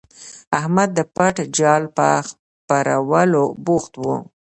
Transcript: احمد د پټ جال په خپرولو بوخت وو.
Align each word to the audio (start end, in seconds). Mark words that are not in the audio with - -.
احمد 0.59 0.89
د 0.97 0.99
پټ 1.15 1.35
جال 1.57 1.83
په 1.97 2.07
خپرولو 2.27 3.43
بوخت 3.65 3.93
وو. 4.01 4.15